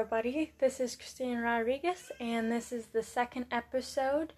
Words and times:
everybody. 0.00 0.50
This 0.58 0.80
is 0.80 0.96
Christina 0.96 1.42
Rodriguez, 1.42 2.10
and 2.18 2.50
this 2.50 2.72
is 2.72 2.86
the 2.86 3.02
second 3.02 3.44
episode 3.50 4.32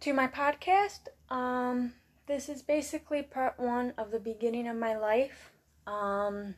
to 0.00 0.12
my 0.12 0.26
podcast. 0.26 1.06
Um, 1.30 1.92
this 2.26 2.48
is 2.48 2.60
basically 2.60 3.22
part 3.22 3.54
one 3.56 3.94
of 3.96 4.10
the 4.10 4.18
beginning 4.18 4.66
of 4.66 4.74
my 4.76 4.96
life. 4.96 5.52
Um, 5.86 6.56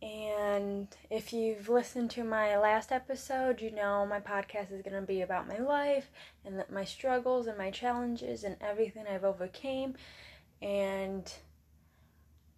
and 0.00 0.88
if 1.10 1.34
you've 1.34 1.68
listened 1.68 2.10
to 2.12 2.24
my 2.24 2.56
last 2.56 2.90
episode, 2.90 3.60
you 3.60 3.70
know 3.70 4.06
my 4.06 4.20
podcast 4.20 4.72
is 4.72 4.80
going 4.80 4.98
to 4.98 5.06
be 5.06 5.20
about 5.20 5.46
my 5.46 5.58
life 5.58 6.10
and 6.42 6.64
my 6.72 6.84
struggles 6.84 7.46
and 7.46 7.58
my 7.58 7.70
challenges 7.70 8.44
and 8.44 8.56
everything 8.62 9.04
I've 9.06 9.24
overcame 9.24 9.94
and 10.62 11.30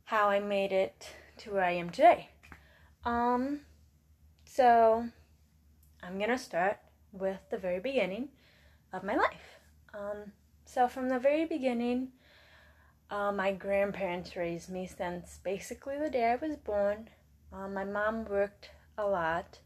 how 0.04 0.28
I 0.28 0.38
made 0.38 0.70
it 0.70 1.08
to 1.38 1.50
where 1.50 1.64
I 1.64 1.72
am 1.72 1.90
today. 1.90 2.28
Um, 3.04 3.60
so 4.44 5.08
I'm 6.02 6.18
gonna 6.18 6.38
start 6.38 6.78
with 7.12 7.38
the 7.50 7.56
very 7.56 7.80
beginning 7.80 8.28
of 8.92 9.02
my 9.02 9.16
life. 9.16 9.58
Um, 9.94 10.32
so 10.66 10.86
from 10.86 11.08
the 11.08 11.18
very 11.18 11.46
beginning, 11.46 12.08
uh, 13.10 13.32
my 13.32 13.52
grandparents 13.52 14.36
raised 14.36 14.70
me 14.70 14.86
since 14.86 15.38
basically 15.42 15.98
the 15.98 16.10
day 16.10 16.24
I 16.30 16.36
was 16.36 16.56
born. 16.56 17.08
Um, 17.52 17.74
my 17.74 17.84
mom 17.84 18.26
worked 18.26 18.70
a 18.98 19.06
lot, 19.06 19.58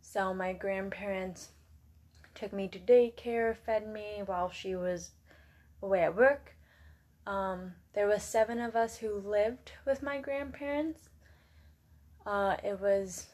so 0.00 0.32
my 0.32 0.52
grandparents 0.52 1.50
took 2.34 2.52
me 2.52 2.68
to 2.68 2.78
daycare, 2.78 3.54
fed 3.54 3.86
me 3.86 4.22
while 4.24 4.50
she 4.50 4.74
was 4.74 5.10
away 5.82 6.02
at 6.04 6.16
work. 6.16 6.56
Um, 7.26 7.74
there 7.94 8.06
was 8.06 8.22
seven 8.22 8.58
of 8.58 8.74
us 8.74 8.96
who 8.96 9.14
lived 9.14 9.72
with 9.84 10.02
my 10.02 10.18
grandparents, 10.20 11.08
uh, 12.26 12.56
it 12.62 12.80
was 12.80 13.26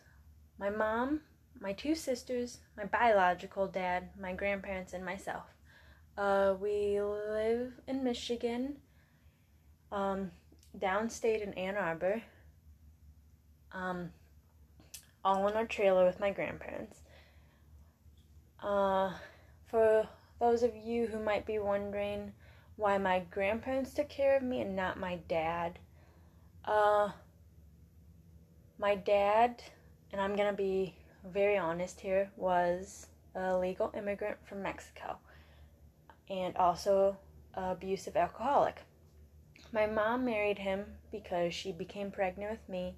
my 0.58 0.70
mom, 0.70 1.20
my 1.60 1.72
two 1.72 1.94
sisters, 1.94 2.58
my 2.76 2.84
biological 2.84 3.66
dad, 3.66 4.10
my 4.20 4.32
grandparents, 4.32 4.92
and 4.92 5.04
myself. 5.04 5.44
Uh, 6.16 6.54
we 6.60 7.00
live 7.00 7.72
in 7.86 8.02
Michigan, 8.02 8.76
um, 9.92 10.30
downstate 10.78 11.42
in 11.42 11.54
Ann 11.54 11.76
Arbor, 11.76 12.22
um, 13.72 14.10
all 15.24 15.46
in 15.48 15.54
our 15.54 15.66
trailer 15.66 16.04
with 16.04 16.18
my 16.20 16.30
grandparents. 16.30 17.00
Uh, 18.62 19.12
for 19.66 20.08
those 20.40 20.62
of 20.62 20.74
you 20.76 21.06
who 21.06 21.18
might 21.18 21.46
be 21.46 21.58
wondering 21.58 22.32
why 22.76 22.98
my 22.98 23.20
grandparents 23.30 23.92
took 23.92 24.08
care 24.08 24.36
of 24.36 24.42
me 24.42 24.60
and 24.60 24.74
not 24.74 24.98
my 24.98 25.16
dad, 25.28 25.78
uh, 26.64 27.10
my 28.78 28.94
dad, 28.94 29.62
and 30.12 30.20
I'm 30.20 30.36
to 30.36 30.52
be 30.52 30.94
very 31.24 31.58
honest 31.58 32.00
here, 32.00 32.30
was 32.36 33.06
a 33.34 33.56
legal 33.56 33.92
immigrant 33.96 34.38
from 34.46 34.62
Mexico 34.62 35.18
and 36.30 36.56
also 36.56 37.16
abusive 37.54 38.16
alcoholic. 38.16 38.82
My 39.72 39.86
mom 39.86 40.24
married 40.24 40.58
him 40.58 40.84
because 41.10 41.54
she 41.54 41.72
became 41.72 42.10
pregnant 42.10 42.50
with 42.52 42.68
me 42.68 42.94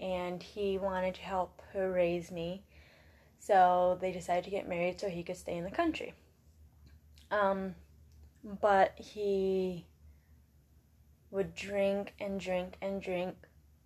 and 0.00 0.42
he 0.42 0.78
wanted 0.78 1.14
to 1.14 1.22
help 1.22 1.62
her 1.72 1.90
raise 1.90 2.30
me. 2.30 2.62
So 3.38 3.98
they 4.00 4.12
decided 4.12 4.44
to 4.44 4.50
get 4.50 4.68
married 4.68 5.00
so 5.00 5.08
he 5.08 5.22
could 5.22 5.36
stay 5.36 5.56
in 5.56 5.64
the 5.64 5.70
country. 5.70 6.14
Um, 7.30 7.74
but 8.60 8.98
he 8.98 9.86
would 11.30 11.54
drink 11.54 12.14
and 12.20 12.38
drink 12.40 12.74
and 12.82 13.00
drink 13.00 13.36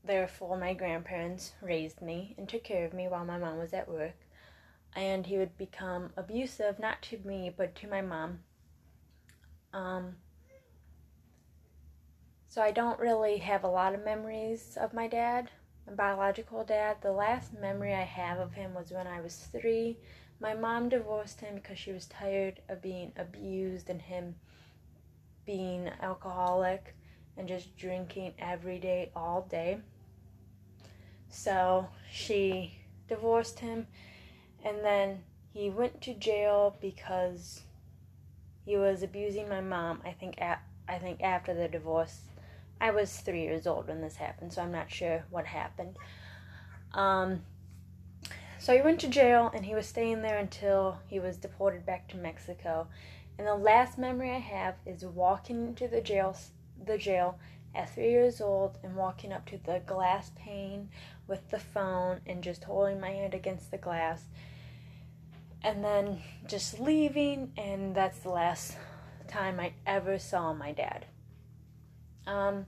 Therefore, 0.09 0.57
my 0.57 0.73
grandparents 0.73 1.53
raised 1.61 2.01
me 2.01 2.35
and 2.39 2.49
took 2.49 2.65
care 2.65 2.87
of 2.87 2.95
me 2.95 3.09
while 3.09 3.27
my 3.27 3.37
mom 3.37 3.59
was 3.59 3.75
at 3.75 3.91
work. 3.91 4.17
And 4.97 5.27
he 5.27 5.37
would 5.37 5.59
become 5.59 6.15
abusive, 6.17 6.79
not 6.79 7.03
to 7.03 7.19
me, 7.19 7.53
but 7.55 7.75
to 7.75 7.87
my 7.87 8.01
mom. 8.01 8.39
Um, 9.75 10.17
so 12.49 12.63
I 12.63 12.71
don't 12.71 12.99
really 12.99 13.37
have 13.37 13.65
a 13.65 13.69
lot 13.69 13.95
of 13.95 14.03
memories 14.03 14.79
of 14.81 14.95
my 14.95 15.09
dad, 15.09 15.51
my 15.87 15.93
biological 15.93 16.65
dad. 16.65 16.97
The 17.03 17.13
last 17.13 17.53
memory 17.53 17.93
I 17.93 18.05
have 18.05 18.39
of 18.39 18.55
him 18.55 18.73
was 18.73 18.91
when 18.91 19.07
I 19.07 19.21
was 19.21 19.37
three. 19.37 19.99
My 20.41 20.55
mom 20.55 20.89
divorced 20.89 21.43
him 21.43 21.57
because 21.57 21.79
she 21.79 21.93
was 21.93 22.07
tired 22.07 22.63
of 22.71 22.81
being 22.81 23.13
abused 23.19 23.91
and 23.91 24.01
him 24.01 24.37
being 25.45 25.91
alcoholic 26.01 26.97
and 27.37 27.47
just 27.47 27.77
drinking 27.77 28.33
every 28.39 28.79
day, 28.79 29.13
all 29.15 29.43
day. 29.51 29.81
So 31.31 31.89
she 32.11 32.79
divorced 33.09 33.61
him, 33.61 33.87
and 34.65 34.85
then 34.85 35.23
he 35.53 35.71
went 35.71 36.01
to 36.03 36.15
jail 36.15 36.77
because 36.81 37.63
he 38.65 38.77
was 38.77 39.03
abusing 39.03 39.49
my 39.49 39.61
mom. 39.61 40.01
I 40.05 40.13
think 40.13 40.41
at, 40.41 40.63
I 40.89 40.99
think 40.99 41.23
after 41.23 41.55
the 41.55 41.69
divorce, 41.69 42.21
I 42.81 42.91
was 42.91 43.17
three 43.17 43.43
years 43.43 43.67
old 43.67 43.89
when 43.89 44.01
this 44.01 44.17
happened, 44.17 44.53
so 44.53 44.63
I'm 44.63 44.73
not 44.73 44.91
sure 44.91 45.25
what 45.31 45.47
happened. 45.47 45.97
Um, 46.95 47.43
so 48.59 48.75
he 48.75 48.83
went 48.83 49.01
to 49.01 49.09
jail, 49.09 49.51
and 49.55 49.65
he 49.65 49.75
was 49.75 49.87
staying 49.87 50.23
there 50.23 50.39
until 50.39 50.99
he 51.07 51.21
was 51.21 51.37
deported 51.37 51.87
back 51.87 52.09
to 52.09 52.17
Mexico. 52.17 52.89
And 53.39 53.47
the 53.47 53.55
last 53.55 53.99
memory 53.99 54.33
I 54.33 54.39
have 54.39 54.75
is 54.85 55.05
walking 55.05 55.69
into 55.69 55.87
the 55.89 56.01
jail, 56.01 56.37
the 56.85 56.99
jail 56.99 57.39
at 57.79 57.95
three 57.95 58.11
years 58.11 58.41
old, 58.41 58.79
and 58.83 58.97
walking 58.97 59.33
up 59.33 59.47
to 59.47 59.59
the 59.65 59.81
glass 59.87 60.31
pane 60.37 60.91
with 61.27 61.49
the 61.51 61.59
phone 61.59 62.21
and 62.27 62.43
just 62.43 62.65
holding 62.65 63.01
my 63.01 63.11
hand 63.11 63.35
against 63.35 63.71
the 63.71 63.79
glass 63.79 64.25
and 65.63 65.85
then 65.85 66.21
just 66.47 66.79
leaving 66.81 67.53
and 67.57 67.95
that's 67.95 68.21
the 68.21 68.29
last 68.29 68.77
time 69.27 69.61
I 69.61 69.73
ever 69.87 70.19
saw 70.19 70.53
my 70.53 70.73
dad. 70.73 71.07
Um 72.27 72.67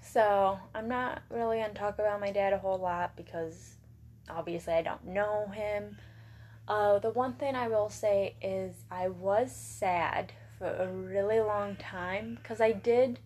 so 0.00 0.58
I'm 0.74 0.88
not 0.88 1.22
really 1.30 1.58
gonna 1.58 1.74
talk 1.74 1.98
about 1.98 2.20
my 2.20 2.32
dad 2.32 2.52
a 2.52 2.58
whole 2.58 2.78
lot 2.78 3.16
because 3.16 3.76
obviously 4.30 4.74
I 4.74 4.82
don't 4.82 5.06
know 5.06 5.46
him. 5.48 5.98
Uh, 6.68 6.98
the 7.00 7.10
one 7.10 7.34
thing 7.34 7.56
I 7.56 7.68
will 7.68 7.90
say 7.90 8.36
is 8.40 8.84
I 8.90 9.08
was 9.08 9.52
sad 9.52 10.32
for 10.58 10.68
a 10.68 10.86
really 10.86 11.40
long 11.40 11.76
time 11.76 12.38
because 12.40 12.60
I 12.60 12.72
did 12.72 13.18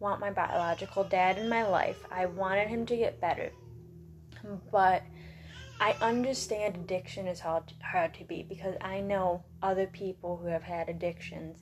want 0.00 0.20
my 0.20 0.30
biological 0.30 1.04
dad 1.04 1.38
in 1.38 1.48
my 1.48 1.64
life. 1.64 1.98
I 2.10 2.26
wanted 2.26 2.68
him 2.68 2.86
to 2.86 2.96
get 2.96 3.20
better 3.20 3.50
but 4.70 5.02
I 5.80 5.94
understand 6.00 6.76
addiction 6.76 7.26
is 7.26 7.40
hard 7.40 7.72
hard 7.82 8.14
to 8.14 8.24
beat 8.24 8.48
because 8.48 8.74
I 8.80 9.00
know 9.00 9.44
other 9.62 9.86
people 9.86 10.36
who 10.36 10.48
have 10.48 10.62
had 10.62 10.88
addictions 10.88 11.58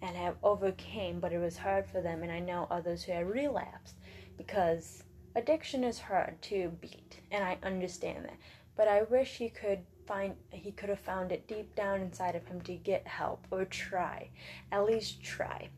and 0.00 0.16
have 0.16 0.36
overcame, 0.42 1.20
but 1.20 1.32
it 1.32 1.38
was 1.38 1.58
hard 1.58 1.86
for 1.86 2.00
them, 2.00 2.22
and 2.22 2.30
I 2.30 2.38
know 2.38 2.68
others 2.70 3.02
who 3.02 3.12
have 3.12 3.26
relapsed 3.26 3.96
because 4.36 5.02
addiction 5.34 5.82
is 5.82 5.98
hard 5.98 6.40
to 6.42 6.70
beat, 6.80 7.20
and 7.32 7.42
I 7.42 7.58
understand 7.62 8.24
that. 8.24 8.38
But 8.76 8.88
I 8.88 9.02
wish 9.02 9.36
he 9.36 9.48
could 9.48 9.80
find 10.06 10.34
he 10.50 10.70
could 10.72 10.88
have 10.88 11.00
found 11.00 11.32
it 11.32 11.48
deep 11.48 11.74
down 11.74 12.00
inside 12.00 12.36
of 12.36 12.46
him 12.46 12.60
to 12.62 12.74
get 12.74 13.06
help 13.06 13.46
or 13.50 13.64
try, 13.64 14.30
at 14.70 14.86
least 14.86 15.22
try. 15.22 15.68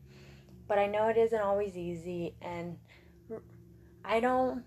But 0.71 0.79
I 0.79 0.87
know 0.87 1.09
it 1.09 1.17
isn't 1.17 1.41
always 1.41 1.75
easy, 1.75 2.33
and 2.41 2.77
I 4.05 4.21
don't 4.21 4.63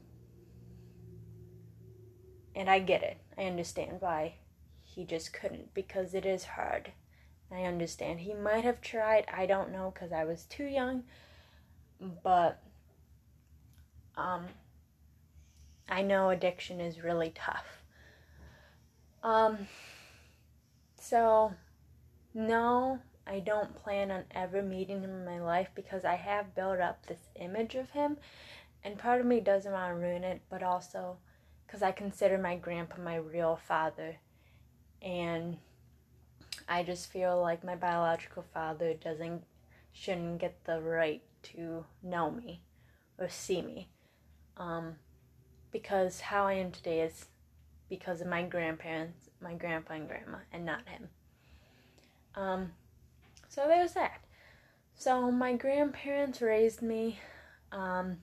and 2.54 2.68
I 2.68 2.80
get 2.80 3.02
it. 3.02 3.16
I 3.38 3.44
understand 3.44 4.02
why 4.02 4.34
he 4.82 5.06
just 5.06 5.32
couldn't 5.32 5.72
because 5.72 6.12
it 6.12 6.26
is 6.26 6.44
hard. 6.44 6.92
I 7.50 7.62
understand. 7.62 8.20
He 8.20 8.34
might 8.34 8.64
have 8.64 8.82
tried. 8.82 9.24
I 9.32 9.46
don't 9.46 9.72
know 9.72 9.94
because 9.94 10.12
I 10.12 10.26
was 10.26 10.44
too 10.44 10.66
young. 10.66 11.04
But 12.22 12.62
um, 14.14 14.44
I 15.88 16.02
know 16.02 16.28
addiction 16.28 16.80
is 16.82 17.02
really 17.02 17.32
tough. 17.34 17.82
Um, 19.22 19.68
so, 21.00 21.54
no, 22.34 22.98
I 23.26 23.40
don't 23.40 23.74
plan 23.74 24.10
on 24.10 24.24
ever 24.32 24.62
meeting 24.62 25.00
him 25.00 25.10
in 25.10 25.24
my 25.24 25.40
life 25.40 25.68
because 25.74 26.04
I 26.04 26.16
have 26.16 26.54
built 26.54 26.80
up 26.80 27.06
this 27.06 27.28
image 27.36 27.74
of 27.74 27.90
him. 27.90 28.18
And 28.82 28.98
part 28.98 29.20
of 29.20 29.26
me 29.26 29.40
doesn't 29.40 29.72
want 29.72 29.94
to 29.94 30.00
ruin 30.00 30.24
it, 30.24 30.42
but 30.50 30.62
also 30.62 31.16
because 31.66 31.82
I 31.82 31.92
consider 31.92 32.36
my 32.36 32.56
grandpa 32.56 33.00
my 33.00 33.16
real 33.16 33.58
father. 33.66 34.16
And 35.00 35.56
I 36.68 36.82
just 36.82 37.10
feel 37.10 37.40
like 37.40 37.64
my 37.64 37.76
biological 37.76 38.44
father 38.52 38.94
doesn't 38.94 39.42
shouldn't 39.92 40.40
get 40.40 40.64
the 40.64 40.80
right 40.80 41.22
to 41.42 41.84
know 42.02 42.30
me 42.30 42.60
or 43.18 43.28
see 43.28 43.62
me. 43.62 43.88
Um, 44.56 44.96
because 45.70 46.20
how 46.20 46.46
I 46.46 46.54
am 46.54 46.72
today 46.72 47.00
is 47.00 47.26
because 47.88 48.20
of 48.20 48.26
my 48.26 48.42
grandparents, 48.42 49.30
my 49.40 49.54
grandpa 49.54 49.94
and 49.94 50.08
grandma, 50.08 50.38
and 50.52 50.64
not 50.64 50.88
him. 50.88 51.08
Um, 52.34 52.72
so 53.54 53.68
there's 53.68 53.92
that. 53.92 54.20
So 54.96 55.30
my 55.30 55.54
grandparents 55.54 56.42
raised 56.42 56.82
me. 56.82 57.20
Um, 57.72 58.18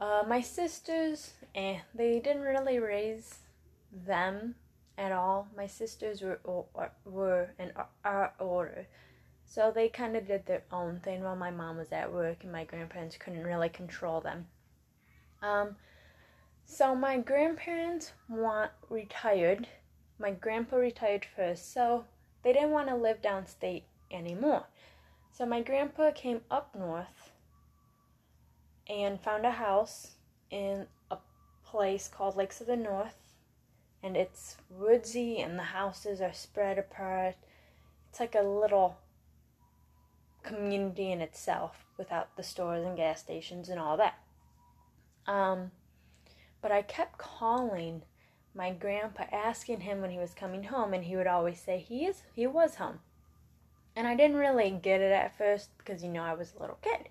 Uh, 0.00 0.22
my 0.26 0.40
sisters, 0.40 1.32
eh, 1.54 1.78
they 1.94 2.18
didn't 2.20 2.42
really 2.42 2.78
raise 2.78 3.38
them 3.90 4.54
at 4.98 5.12
all. 5.12 5.48
My 5.56 5.66
sisters 5.66 6.20
were 6.20 6.40
were 7.04 7.54
in 7.58 7.72
our 8.04 8.34
order, 8.38 8.86
so 9.46 9.70
they 9.70 9.88
kind 9.88 10.16
of 10.16 10.26
did 10.26 10.44
their 10.44 10.64
own 10.70 11.00
thing 11.00 11.22
while 11.22 11.36
my 11.36 11.50
mom 11.50 11.78
was 11.78 11.92
at 11.92 12.12
work, 12.12 12.42
and 12.42 12.52
my 12.52 12.64
grandparents 12.64 13.16
couldn't 13.16 13.44
really 13.44 13.68
control 13.70 14.20
them. 14.20 14.46
Um, 15.40 15.76
so 16.66 16.94
my 16.94 17.18
grandparents 17.18 18.12
want 18.28 18.72
retired. 18.90 19.68
My 20.18 20.32
grandpa 20.32 20.76
retired 20.76 21.24
first, 21.36 21.72
so 21.72 22.04
they 22.44 22.52
didn't 22.52 22.70
want 22.70 22.88
to 22.88 22.94
live 22.94 23.22
downstate 23.22 23.82
anymore. 24.10 24.64
So 25.32 25.46
my 25.46 25.62
grandpa 25.62 26.12
came 26.12 26.42
up 26.50 26.74
north 26.78 27.32
and 28.88 29.20
found 29.20 29.44
a 29.44 29.50
house 29.50 30.12
in 30.50 30.86
a 31.10 31.16
place 31.64 32.06
called 32.06 32.36
Lakes 32.36 32.60
of 32.60 32.66
the 32.66 32.76
North. 32.76 33.16
And 34.02 34.16
it's 34.16 34.58
woodsy 34.68 35.40
and 35.40 35.58
the 35.58 35.62
houses 35.62 36.20
are 36.20 36.34
spread 36.34 36.78
apart. 36.78 37.36
It's 38.10 38.20
like 38.20 38.34
a 38.34 38.42
little 38.42 38.98
community 40.42 41.10
in 41.10 41.22
itself 41.22 41.86
without 41.96 42.36
the 42.36 42.42
stores 42.42 42.84
and 42.84 42.96
gas 42.96 43.20
stations 43.20 43.70
and 43.70 43.80
all 43.80 43.96
that. 43.96 44.18
Um, 45.26 45.70
but 46.60 46.70
I 46.70 46.82
kept 46.82 47.16
calling 47.16 48.02
my 48.54 48.70
grandpa 48.70 49.24
asking 49.32 49.80
him 49.80 50.00
when 50.00 50.10
he 50.10 50.18
was 50.18 50.32
coming 50.32 50.64
home 50.64 50.94
and 50.94 51.04
he 51.04 51.16
would 51.16 51.26
always 51.26 51.60
say 51.60 51.78
he 51.78 52.06
is 52.06 52.22
he 52.34 52.46
was 52.46 52.76
home. 52.76 53.00
And 53.96 54.06
I 54.06 54.16
didn't 54.16 54.36
really 54.36 54.70
get 54.70 55.00
it 55.00 55.12
at 55.12 55.36
first 55.36 55.70
because 55.78 56.02
you 56.02 56.10
know 56.10 56.22
I 56.22 56.34
was 56.34 56.52
a 56.56 56.60
little 56.60 56.78
kid. 56.82 57.08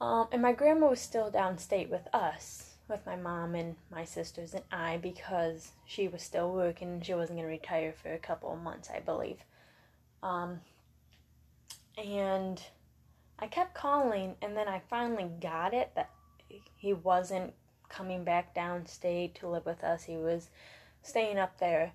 Um, 0.00 0.28
and 0.32 0.42
my 0.42 0.52
grandma 0.52 0.88
was 0.88 1.00
still 1.00 1.30
downstate 1.30 1.90
with 1.90 2.08
us, 2.14 2.74
with 2.88 3.04
my 3.04 3.16
mom 3.16 3.54
and 3.54 3.76
my 3.90 4.04
sisters 4.04 4.54
and 4.54 4.64
I, 4.72 4.96
because 4.96 5.72
she 5.86 6.08
was 6.08 6.22
still 6.22 6.52
working. 6.52 7.00
She 7.02 7.14
wasn't 7.14 7.38
going 7.38 7.48
to 7.48 7.52
retire 7.52 7.94
for 8.02 8.12
a 8.12 8.18
couple 8.18 8.52
of 8.52 8.60
months, 8.60 8.88
I 8.94 9.00
believe. 9.00 9.38
Um, 10.22 10.60
and 11.96 12.62
I 13.38 13.46
kept 13.46 13.74
calling, 13.74 14.36
and 14.40 14.56
then 14.56 14.68
I 14.68 14.82
finally 14.88 15.30
got 15.40 15.74
it 15.74 15.90
that 15.94 16.10
he 16.76 16.92
wasn't 16.92 17.52
coming 17.90 18.24
back 18.24 18.54
downstate 18.54 19.34
to 19.34 19.48
live 19.48 19.66
with 19.66 19.84
us. 19.84 20.04
He 20.04 20.16
was 20.16 20.48
staying 21.02 21.38
up 21.38 21.58
there. 21.58 21.92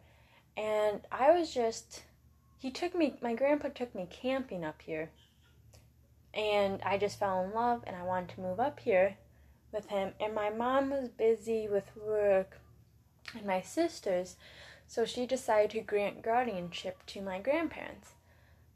And 0.55 1.01
I 1.11 1.31
was 1.31 1.53
just, 1.53 2.03
he 2.59 2.69
took 2.69 2.93
me, 2.93 3.15
my 3.21 3.33
grandpa 3.33 3.69
took 3.69 3.95
me 3.95 4.07
camping 4.09 4.63
up 4.63 4.81
here 4.81 5.09
and 6.35 6.81
I 6.83 6.97
just 6.97 7.17
fell 7.17 7.43
in 7.43 7.53
love 7.53 7.83
and 7.87 7.95
I 7.95 8.03
wanted 8.03 8.29
to 8.35 8.41
move 8.41 8.59
up 8.59 8.79
here 8.79 9.17
with 9.71 9.87
him. 9.87 10.13
And 10.19 10.35
my 10.35 10.49
mom 10.49 10.89
was 10.89 11.09
busy 11.09 11.67
with 11.67 11.95
work 11.95 12.59
and 13.33 13.45
my 13.45 13.61
sisters, 13.61 14.35
so 14.87 15.05
she 15.05 15.25
decided 15.25 15.71
to 15.71 15.81
grant 15.81 16.21
guardianship 16.21 17.05
to 17.07 17.21
my 17.21 17.39
grandparents. 17.39 18.11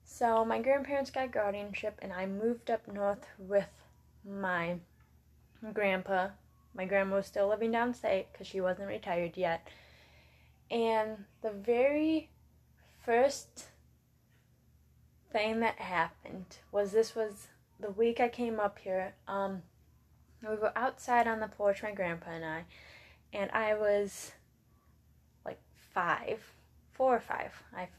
So 0.06 0.44
my 0.44 0.60
grandparents 0.60 1.12
got 1.12 1.32
guardianship 1.32 2.00
and 2.02 2.12
I 2.12 2.26
moved 2.26 2.72
up 2.72 2.88
north 2.88 3.28
with 3.38 3.70
my 4.28 4.78
grandpa. 5.74 6.30
My 6.74 6.86
grandma 6.86 7.18
was 7.18 7.26
still 7.26 7.48
living 7.48 7.72
downstate 7.72 8.26
because 8.32 8.48
she 8.48 8.62
wasn't 8.62 8.88
retired 8.88 9.36
yet. 9.36 9.68
And 10.72 11.26
the 11.42 11.52
very 11.52 12.30
first 13.04 13.66
thing 15.32 15.60
that 15.60 15.80
happened 15.80 16.58
was 16.72 16.92
this 16.92 17.16
was 17.16 17.48
the 17.80 17.92
week 17.92 18.20
I 18.20 18.30
came 18.30 18.60
up 18.60 18.80
here. 18.80 19.14
Um, 19.28 19.64
we 20.42 20.56
were 20.56 20.78
outside 20.78 21.28
on 21.28 21.40
the 21.40 21.48
porch, 21.48 21.84
my 21.84 21.92
grandpa 21.92 22.32
and 22.32 22.46
I, 22.46 22.66
and 23.34 23.52
I 23.52 23.74
was 23.74 24.32
like 25.46 25.60
five, 25.94 26.40
four 26.94 27.16
or 27.16 27.20
five. 27.20 27.52
I, 27.76 27.90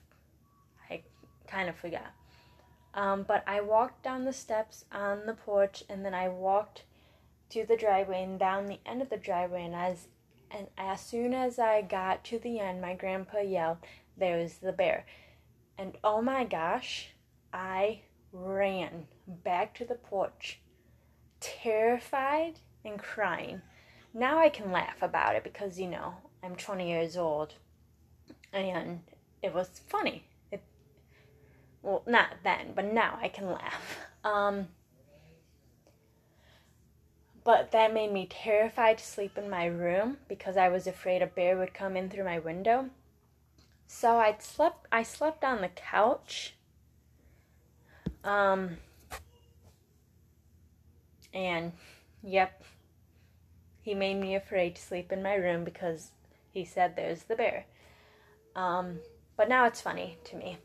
I 0.88 1.02
kind 1.46 1.68
of 1.68 1.76
forgot. 1.76 2.12
Um, 2.94 3.24
but 3.26 3.44
I 3.46 3.60
walked 3.60 4.02
down 4.02 4.24
the 4.24 4.32
steps 4.32 4.84
on 4.90 5.26
the 5.26 5.34
porch, 5.34 5.84
and 5.88 6.04
then 6.04 6.14
I 6.14 6.28
walked 6.28 6.84
to 7.50 7.64
the 7.66 7.76
driveway 7.76 8.22
and 8.22 8.38
down 8.38 8.66
the 8.66 8.80
end 8.86 9.02
of 9.02 9.10
the 9.10 9.16
driveway. 9.16 9.64
And 9.64 9.74
as 9.74 10.08
and 10.50 10.66
as 10.76 11.00
soon 11.00 11.32
as 11.32 11.58
I 11.58 11.82
got 11.82 12.24
to 12.24 12.38
the 12.38 12.58
end, 12.58 12.80
my 12.80 12.94
grandpa 12.94 13.38
yelled, 13.40 13.78
"There's 14.16 14.58
the 14.58 14.72
bear!" 14.72 15.06
And 15.78 15.96
oh 16.02 16.20
my 16.20 16.44
gosh, 16.44 17.10
I 17.52 18.02
ran 18.32 19.06
back 19.26 19.74
to 19.74 19.84
the 19.84 19.94
porch, 19.94 20.60
terrified 21.40 22.58
and 22.84 22.98
crying. 22.98 23.62
Now 24.12 24.38
I 24.38 24.48
can 24.48 24.72
laugh 24.72 25.02
about 25.02 25.36
it 25.36 25.44
because, 25.44 25.78
you 25.78 25.88
know, 25.88 26.14
I'm 26.42 26.56
20 26.56 26.88
years 26.88 27.16
old 27.16 27.54
and 28.52 29.00
it 29.42 29.54
was 29.54 29.80
funny. 29.88 30.24
It, 30.50 30.62
well, 31.82 32.02
not 32.06 32.30
then, 32.42 32.72
but 32.74 32.84
now 32.84 33.18
I 33.20 33.28
can 33.28 33.50
laugh. 33.50 33.98
Um, 34.24 34.68
but 37.44 37.72
that 37.72 37.94
made 37.94 38.12
me 38.12 38.26
terrified 38.26 38.98
to 38.98 39.04
sleep 39.04 39.38
in 39.38 39.48
my 39.48 39.66
room 39.66 40.18
because 40.28 40.56
I 40.56 40.68
was 40.68 40.86
afraid 40.86 41.22
a 41.22 41.26
bear 41.26 41.56
would 41.56 41.74
come 41.74 41.96
in 41.96 42.08
through 42.08 42.24
my 42.24 42.38
window. 42.38 42.90
So 43.86 44.18
I 44.18 44.36
slept 44.38 44.86
I 44.92 45.02
slept 45.02 45.44
on 45.44 45.60
the 45.60 45.68
couch 45.68 46.54
um, 48.24 48.76
and 51.32 51.72
yep, 52.22 52.62
he 53.82 53.94
made 53.94 54.14
me 54.14 54.34
afraid 54.34 54.76
to 54.76 54.82
sleep 54.82 55.10
in 55.12 55.22
my 55.22 55.34
room 55.34 55.64
because 55.64 56.10
he 56.52 56.64
said 56.64 56.96
there's 56.96 57.24
the 57.24 57.36
bear. 57.36 57.64
Um, 58.54 58.98
but 59.36 59.48
now 59.48 59.64
it's 59.66 59.80
funny 59.80 60.18
to 60.24 60.36
me. 60.36 60.58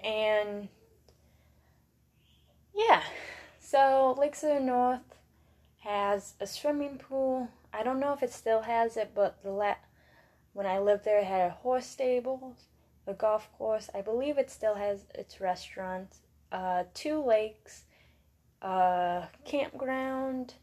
And 0.00 0.68
yeah, 2.74 3.02
so 3.66 4.14
Lakes 4.16 4.44
of 4.44 4.50
the 4.50 4.60
North 4.60 5.18
has 5.80 6.34
a 6.38 6.46
swimming 6.46 6.98
pool. 6.98 7.48
I 7.72 7.82
don't 7.82 7.98
know 7.98 8.12
if 8.12 8.22
it 8.22 8.32
still 8.32 8.62
has 8.62 8.96
it, 8.96 9.10
but 9.12 9.42
the 9.42 9.50
la- 9.50 9.74
when 10.52 10.66
I 10.66 10.78
lived 10.78 11.04
there, 11.04 11.18
it 11.18 11.24
had 11.24 11.50
a 11.50 11.54
horse 11.54 11.86
stable, 11.86 12.54
a 13.08 13.12
golf 13.12 13.48
course. 13.58 13.90
I 13.92 14.02
believe 14.02 14.38
it 14.38 14.50
still 14.50 14.76
has 14.76 15.06
its 15.16 15.40
restaurant, 15.40 16.14
uh, 16.52 16.84
two 16.94 17.20
lakes, 17.20 17.86
a 18.62 19.24
campground, 19.44 20.54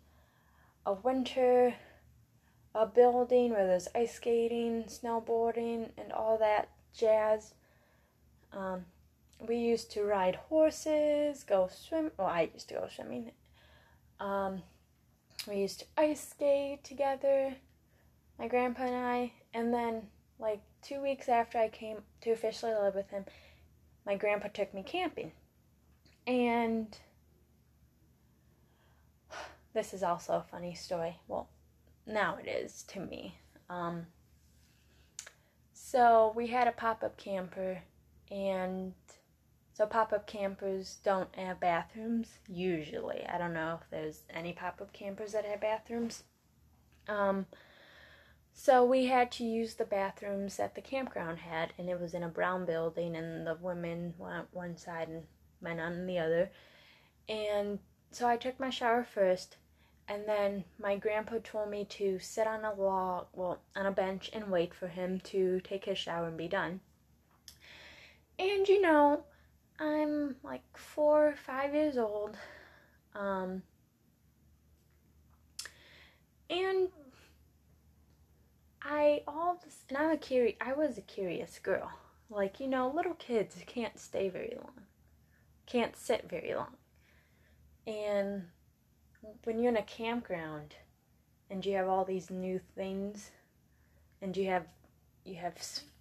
a 0.85 0.93
winter, 0.93 1.75
a 2.73 2.85
building 2.85 3.51
where 3.51 3.67
there's 3.67 3.89
ice 3.93 4.13
skating, 4.13 4.85
snowboarding, 4.85 5.89
and 5.97 6.13
all 6.13 6.37
that 6.37 6.69
jazz. 6.97 7.53
Um, 8.53 8.85
we 9.47 9.57
used 9.57 9.91
to 9.91 10.03
ride 10.03 10.35
horses, 10.35 11.43
go 11.43 11.69
swim. 11.71 12.11
Well, 12.17 12.27
I 12.27 12.49
used 12.53 12.69
to 12.69 12.75
go 12.75 12.87
swimming. 12.93 13.31
Um, 14.19 14.63
we 15.47 15.57
used 15.57 15.79
to 15.79 15.85
ice 15.97 16.29
skate 16.29 16.83
together, 16.83 17.55
my 18.39 18.47
grandpa 18.47 18.83
and 18.83 18.95
I, 18.95 19.33
and 19.53 19.73
then 19.73 20.03
like 20.39 20.61
two 20.81 21.01
weeks 21.01 21.29
after 21.29 21.57
I 21.57 21.69
came 21.69 21.97
to 22.21 22.31
officially 22.31 22.73
live 22.73 22.95
with 22.95 23.09
him, 23.09 23.25
my 24.05 24.15
grandpa 24.15 24.47
took 24.47 24.73
me 24.73 24.83
camping. 24.83 25.31
And 26.25 26.97
this 29.73 29.93
is 29.93 30.03
also 30.03 30.33
a 30.33 30.45
funny 30.49 30.73
story. 30.73 31.17
Well, 31.27 31.49
now 32.05 32.37
it 32.41 32.47
is 32.47 32.83
to 32.89 32.99
me. 32.99 33.37
Um, 33.69 34.07
so 35.73 36.33
we 36.35 36.47
had 36.47 36.67
a 36.67 36.71
pop 36.71 37.03
up 37.03 37.17
camper, 37.17 37.81
and 38.31 38.93
so 39.73 39.87
pop 39.87 40.13
up 40.13 40.27
campers 40.27 40.97
don't 41.03 41.33
have 41.35 41.59
bathrooms 41.59 42.37
usually. 42.47 43.25
I 43.27 43.37
don't 43.37 43.53
know 43.53 43.79
if 43.81 43.89
there's 43.89 44.21
any 44.29 44.53
pop 44.53 44.79
up 44.79 44.93
campers 44.93 45.31
that 45.31 45.45
have 45.45 45.61
bathrooms. 45.61 46.23
Um, 47.07 47.47
so 48.53 48.85
we 48.85 49.07
had 49.07 49.31
to 49.33 49.43
use 49.43 49.73
the 49.73 49.85
bathrooms 49.85 50.57
that 50.57 50.75
the 50.75 50.81
campground 50.81 51.39
had, 51.39 51.73
and 51.77 51.89
it 51.89 51.99
was 51.99 52.13
in 52.13 52.21
a 52.21 52.29
brown 52.29 52.65
building, 52.65 53.15
and 53.15 53.47
the 53.47 53.57
women 53.59 54.13
went 54.19 54.53
one 54.53 54.77
side 54.77 55.07
and 55.07 55.23
men 55.59 55.79
on 55.79 56.05
the 56.05 56.19
other. 56.19 56.51
And 57.27 57.79
so 58.11 58.27
I 58.27 58.37
took 58.37 58.59
my 58.59 58.69
shower 58.69 59.03
first, 59.03 59.57
and 60.07 60.27
then 60.27 60.65
my 60.79 60.97
grandpa 60.97 61.37
told 61.43 61.71
me 61.71 61.85
to 61.85 62.19
sit 62.19 62.45
on 62.45 62.63
a 62.63 62.73
log, 62.73 63.25
well, 63.33 63.59
on 63.75 63.87
a 63.87 63.91
bench 63.91 64.29
and 64.33 64.51
wait 64.51 64.73
for 64.73 64.87
him 64.87 65.19
to 65.21 65.59
take 65.61 65.85
his 65.85 65.97
shower 65.97 66.27
and 66.27 66.37
be 66.37 66.47
done. 66.47 66.81
And 68.37 68.67
you 68.67 68.81
know, 68.81 69.23
I'm 69.79 70.35
like 70.43 70.63
four 70.75 71.27
or 71.27 71.35
five 71.35 71.73
years 71.73 71.97
old. 71.97 72.37
Um, 73.15 73.63
and 76.49 76.89
I 78.81 79.21
all 79.27 79.59
this, 79.63 79.83
and 79.89 79.97
I'm 79.97 80.11
a 80.11 80.17
curious. 80.17 80.57
I 80.61 80.73
was 80.73 80.97
a 80.97 81.01
curious 81.01 81.59
girl. 81.59 81.91
Like 82.29 82.59
you 82.59 82.67
know, 82.67 82.91
little 82.93 83.15
kids 83.15 83.55
can't 83.65 83.99
stay 83.99 84.29
very 84.29 84.55
long, 84.57 84.85
can't 85.65 85.95
sit 85.95 86.29
very 86.29 86.53
long, 86.53 86.75
and 87.85 88.43
when 89.43 89.59
you're 89.59 89.71
in 89.71 89.77
a 89.77 89.83
campground 89.83 90.75
and 91.49 91.65
you 91.65 91.75
have 91.75 91.87
all 91.87 92.05
these 92.05 92.29
new 92.29 92.59
things 92.75 93.31
and 94.21 94.35
you 94.35 94.47
have 94.47 94.65
you 95.25 95.35
have 95.35 95.55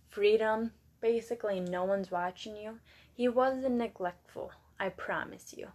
freedom 0.09 0.73
basically 1.01 1.61
no 1.61 1.85
one's 1.85 2.11
watching 2.11 2.57
you 2.57 2.79
he 3.23 3.29
wasn't 3.29 3.75
neglectful 3.75 4.51
i 4.81 4.89
promise 4.89 5.55
you 5.57 5.69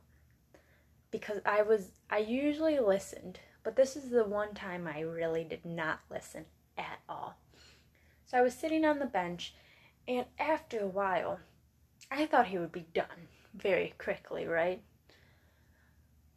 because 1.12 1.40
i 1.46 1.62
was 1.62 1.92
i 2.10 2.18
usually 2.18 2.78
listened 2.80 3.40
but 3.64 3.76
this 3.76 3.96
is 3.96 4.10
the 4.10 4.24
one 4.24 4.54
time 4.54 4.88
i 4.88 5.00
really 5.00 5.44
did 5.44 5.64
not 5.66 6.00
listen 6.12 6.46
at 6.78 7.00
all 7.08 7.38
so 8.26 8.38
i 8.38 8.42
was 8.42 8.54
sitting 8.54 8.84
on 8.84 9.00
the 9.00 9.06
bench 9.06 9.54
and 10.08 10.26
after 10.38 10.80
a 10.80 10.88
while 10.88 11.40
i 12.12 12.26
thought 12.26 12.48
he 12.48 12.58
would 12.58 12.72
be 12.72 12.88
done 12.94 13.30
very 13.54 13.94
quickly 13.98 14.46
right 14.46 14.82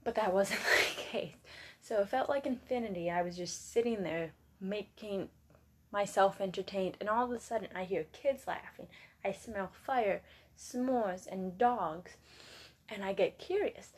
but 0.04 0.14
that 0.14 0.32
wasn't 0.32 0.60
the 0.96 1.02
case. 1.02 1.34
So 1.80 2.00
it 2.00 2.08
felt 2.08 2.28
like 2.28 2.46
infinity. 2.46 3.10
I 3.10 3.22
was 3.22 3.36
just 3.36 3.72
sitting 3.72 4.02
there 4.02 4.32
making 4.60 5.28
myself 5.92 6.40
entertained, 6.40 6.96
and 7.00 7.08
all 7.08 7.24
of 7.24 7.32
a 7.32 7.40
sudden 7.40 7.68
I 7.74 7.84
hear 7.84 8.04
kids 8.12 8.46
laughing. 8.46 8.86
I 9.24 9.32
smell 9.32 9.70
fire, 9.72 10.22
s'mores, 10.60 11.26
and 11.26 11.56
dogs, 11.56 12.12
and 12.88 13.04
I 13.04 13.12
get 13.12 13.38
curious. 13.38 13.92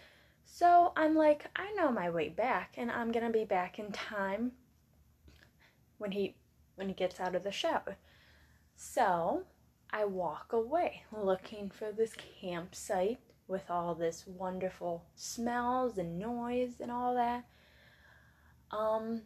So 0.45 0.93
I'm 0.97 1.15
like, 1.15 1.47
I 1.57 1.73
know 1.73 1.91
my 1.91 2.11
way 2.11 2.29
back, 2.29 2.75
and 2.77 2.91
I'm 2.91 3.11
gonna 3.11 3.31
be 3.31 3.45
back 3.45 3.79
in 3.79 3.91
time 3.93 4.53
when 5.99 6.13
he 6.13 6.37
when 6.75 6.89
he 6.89 6.95
gets 6.95 7.21
out 7.21 7.35
of 7.35 7.43
the 7.43 7.53
shower. 7.53 7.97
So 8.77 9.45
I 9.91 10.05
walk 10.05 10.53
away 10.53 11.03
looking 11.13 11.71
for 11.71 11.93
this 11.93 12.15
campsite 12.41 13.19
with 13.47 13.71
all 13.71 13.95
this 13.95 14.25
wonderful 14.27 15.05
smells 15.15 15.99
and 15.99 16.19
noise 16.19 16.81
and 16.81 16.91
all 16.91 17.15
that. 17.15 17.45
Um, 18.71 19.23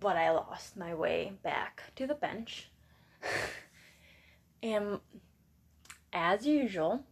but 0.00 0.16
I 0.16 0.30
lost 0.32 0.76
my 0.76 0.94
way 0.94 1.32
back 1.42 1.82
to 1.96 2.06
the 2.06 2.14
bench. 2.14 2.70
and 4.62 4.98
as 6.14 6.46
usual, 6.46 7.04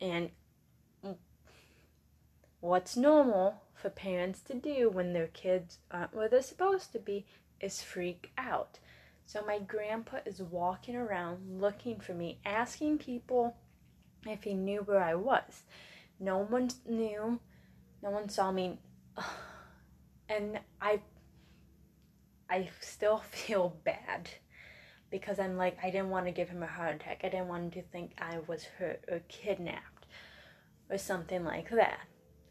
and 0.00 0.30
what's 2.60 2.96
normal 2.96 3.62
for 3.74 3.88
parents 3.88 4.40
to 4.40 4.54
do 4.54 4.90
when 4.90 5.12
their 5.12 5.28
kids 5.28 5.78
aren't 5.90 6.14
where 6.14 6.28
they're 6.28 6.42
supposed 6.42 6.92
to 6.92 6.98
be 6.98 7.24
is 7.60 7.82
freak 7.82 8.32
out. 8.36 8.78
So 9.24 9.44
my 9.44 9.58
grandpa 9.58 10.18
is 10.24 10.40
walking 10.40 10.94
around 10.94 11.60
looking 11.60 11.98
for 11.98 12.12
me, 12.12 12.38
asking 12.44 12.98
people 12.98 13.56
if 14.26 14.44
he 14.44 14.54
knew 14.54 14.82
where 14.82 15.02
I 15.02 15.14
was. 15.14 15.62
No 16.20 16.38
one 16.38 16.70
knew, 16.88 17.40
no 18.02 18.10
one 18.10 18.28
saw 18.28 18.52
me, 18.52 18.78
and 20.28 20.60
I 20.80 21.00
I 22.48 22.70
still 22.80 23.18
feel 23.30 23.76
bad 23.84 24.30
because 25.10 25.38
I'm 25.38 25.56
like 25.56 25.78
I 25.82 25.90
didn't 25.90 26.10
want 26.10 26.26
to 26.26 26.32
give 26.32 26.48
him 26.48 26.62
a 26.62 26.66
heart 26.66 26.96
attack. 26.96 27.20
I 27.24 27.28
didn't 27.28 27.48
want 27.48 27.64
him 27.64 27.82
to 27.82 27.82
think 27.82 28.12
I 28.18 28.38
was 28.46 28.64
hurt 28.78 29.04
or 29.10 29.20
kidnapped 29.28 30.06
or 30.90 30.98
something 30.98 31.44
like 31.44 31.70
that. 31.70 32.00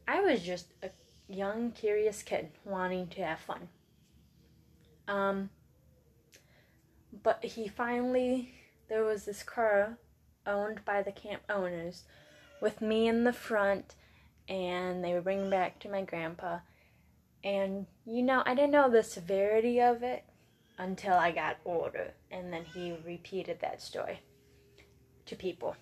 I 0.07 0.21
was 0.21 0.41
just 0.41 0.67
a 0.83 0.89
young 1.27 1.71
curious 1.71 2.21
kid 2.21 2.49
wanting 2.63 3.07
to 3.07 3.25
have 3.25 3.39
fun. 3.39 3.69
Um 5.07 5.49
but 7.23 7.43
he 7.43 7.67
finally 7.67 8.53
there 8.89 9.03
was 9.03 9.25
this 9.25 9.43
car 9.43 9.97
owned 10.45 10.83
by 10.85 11.01
the 11.01 11.11
camp 11.11 11.41
owners 11.49 12.03
with 12.61 12.81
me 12.81 13.07
in 13.07 13.23
the 13.23 13.33
front 13.33 13.95
and 14.47 15.03
they 15.03 15.13
were 15.13 15.21
bringing 15.21 15.49
back 15.49 15.79
to 15.79 15.89
my 15.89 16.01
grandpa 16.01 16.59
and 17.43 17.85
you 18.05 18.21
know 18.21 18.43
i 18.45 18.53
didn't 18.53 18.71
know 18.71 18.89
the 18.89 19.03
severity 19.03 19.81
of 19.81 20.03
it 20.03 20.23
until 20.77 21.13
i 21.13 21.31
got 21.31 21.57
older 21.65 22.13
and 22.31 22.51
then 22.51 22.65
he 22.65 22.95
repeated 23.05 23.59
that 23.61 23.81
story 23.81 24.19
to 25.25 25.35
people 25.35 25.75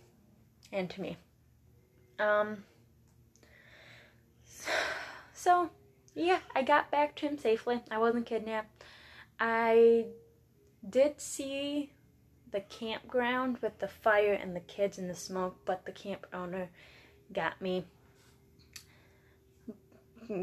and 0.71 0.89
to 0.89 1.01
me. 1.01 1.17
Um 2.19 2.63
so 5.33 5.69
yeah 6.15 6.39
i 6.55 6.62
got 6.62 6.91
back 6.91 7.15
to 7.15 7.27
him 7.27 7.38
safely. 7.38 7.81
I 7.91 7.97
wasn't 7.97 8.25
kidnapped. 8.25 8.83
I 9.39 10.05
did 10.88 11.19
see 11.19 11.91
the 12.51 12.62
campground 12.62 13.57
with 13.62 13.79
the 13.79 13.88
fire 13.88 14.33
and 14.33 14.55
the 14.55 14.62
kids 14.62 14.97
and 14.97 15.09
the 15.09 15.15
smoke, 15.15 15.57
but 15.65 15.85
the 15.85 15.91
camp 15.91 16.27
owner 16.33 16.69
got 17.33 17.62
me 17.62 17.85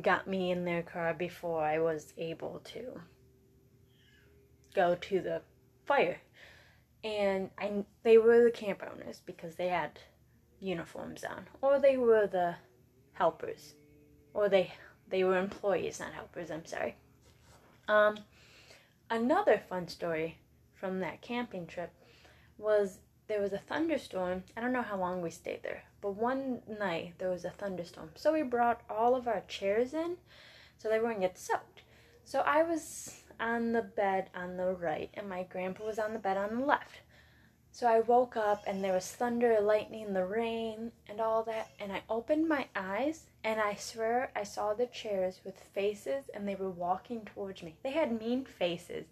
got 0.02 0.26
me 0.26 0.50
in 0.50 0.64
their 0.64 0.82
car 0.82 1.14
before 1.14 1.62
I 1.62 1.78
was 1.78 2.12
able 2.18 2.60
to 2.64 3.00
go 4.74 4.94
to 4.94 5.20
the 5.20 5.42
fire. 5.86 6.20
And 7.02 7.50
I 7.58 7.84
they 8.02 8.18
were 8.18 8.44
the 8.44 8.50
camp 8.50 8.82
owners 8.82 9.20
because 9.24 9.54
they 9.54 9.68
had 9.68 9.98
uniforms 10.60 11.24
on 11.24 11.46
or 11.62 11.78
they 11.78 11.96
were 11.96 12.26
the 12.26 12.56
helpers 13.14 13.74
or 14.34 14.48
they 14.48 14.72
they 15.08 15.24
were 15.24 15.38
employees 15.38 16.00
not 16.00 16.12
helpers, 16.12 16.50
I'm 16.50 16.66
sorry. 16.66 16.96
Um 17.88 18.18
another 19.08 19.60
fun 19.68 19.88
story 19.88 20.38
from 20.74 21.00
that 21.00 21.22
camping 21.22 21.66
trip 21.66 21.92
was 22.58 22.98
there 23.28 23.40
was 23.40 23.52
a 23.52 23.58
thunderstorm. 23.58 24.42
I 24.56 24.60
don't 24.60 24.72
know 24.72 24.82
how 24.82 24.98
long 24.98 25.22
we 25.22 25.30
stayed 25.30 25.62
there, 25.62 25.84
but 26.00 26.16
one 26.16 26.60
night 26.78 27.14
there 27.18 27.30
was 27.30 27.44
a 27.44 27.50
thunderstorm. 27.50 28.10
So 28.16 28.32
we 28.32 28.42
brought 28.42 28.82
all 28.90 29.14
of 29.14 29.28
our 29.28 29.42
chairs 29.48 29.94
in 29.94 30.16
so 30.78 30.88
they 30.88 30.98
wouldn't 30.98 31.20
get 31.20 31.38
soaked. 31.38 31.82
So 32.24 32.40
I 32.40 32.62
was 32.62 33.19
on 33.40 33.72
the 33.72 33.82
bed 33.82 34.30
on 34.34 34.56
the 34.56 34.72
right 34.72 35.10
and 35.14 35.28
my 35.28 35.42
grandpa 35.44 35.84
was 35.84 35.98
on 35.98 36.12
the 36.12 36.18
bed 36.18 36.36
on 36.36 36.60
the 36.60 36.66
left. 36.66 37.00
So 37.72 37.86
I 37.86 38.00
woke 38.00 38.36
up 38.36 38.64
and 38.66 38.82
there 38.82 38.92
was 38.92 39.06
thunder, 39.06 39.60
lightning, 39.60 40.12
the 40.12 40.24
rain, 40.24 40.90
and 41.08 41.20
all 41.20 41.44
that. 41.44 41.70
And 41.78 41.92
I 41.92 42.02
opened 42.08 42.48
my 42.48 42.66
eyes 42.74 43.26
and 43.44 43.60
I 43.60 43.74
swear 43.74 44.32
I 44.34 44.42
saw 44.42 44.74
the 44.74 44.86
chairs 44.86 45.40
with 45.44 45.58
faces 45.72 46.24
and 46.34 46.46
they 46.46 46.56
were 46.56 46.70
walking 46.70 47.24
towards 47.24 47.62
me. 47.62 47.76
They 47.82 47.92
had 47.92 48.20
mean 48.20 48.44
faces. 48.44 49.06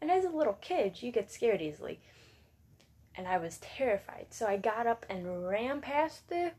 And 0.00 0.10
as 0.10 0.24
a 0.24 0.30
little 0.30 0.58
kid, 0.60 1.02
you 1.02 1.10
get 1.12 1.32
scared 1.32 1.62
easily 1.62 2.00
and 3.16 3.26
I 3.26 3.38
was 3.38 3.58
terrified. 3.58 4.26
So 4.30 4.46
I 4.46 4.56
got 4.56 4.86
up 4.86 5.06
and 5.08 5.48
ran 5.48 5.80
past 5.80 6.28
the 6.28 6.52